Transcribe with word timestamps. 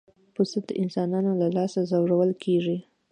پسه 0.33 0.57
د 0.67 0.69
انسانانو 0.83 1.31
له 1.41 1.47
لاسه 1.57 1.79
روزل 2.09 2.31
کېږي. 2.43 2.77